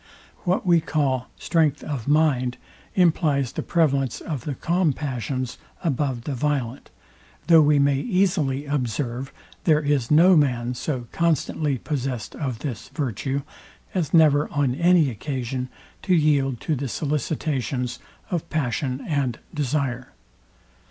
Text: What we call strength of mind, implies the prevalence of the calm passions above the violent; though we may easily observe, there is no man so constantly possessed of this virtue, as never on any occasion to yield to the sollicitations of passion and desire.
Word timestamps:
What 0.45 0.65
we 0.65 0.81
call 0.81 1.29
strength 1.37 1.83
of 1.83 2.07
mind, 2.07 2.57
implies 2.95 3.51
the 3.51 3.61
prevalence 3.61 4.19
of 4.19 4.45
the 4.45 4.55
calm 4.55 4.93
passions 4.93 5.59
above 5.83 6.23
the 6.23 6.33
violent; 6.33 6.89
though 7.45 7.61
we 7.61 7.77
may 7.77 7.99
easily 7.99 8.65
observe, 8.65 9.31
there 9.65 9.79
is 9.79 10.09
no 10.09 10.35
man 10.35 10.73
so 10.73 11.05
constantly 11.11 11.77
possessed 11.77 12.35
of 12.35 12.57
this 12.65 12.89
virtue, 12.95 13.43
as 13.93 14.11
never 14.11 14.49
on 14.49 14.73
any 14.73 15.11
occasion 15.11 15.69
to 16.01 16.15
yield 16.15 16.59
to 16.61 16.75
the 16.75 16.87
sollicitations 16.87 17.99
of 18.31 18.49
passion 18.49 19.05
and 19.07 19.37
desire. 19.53 20.13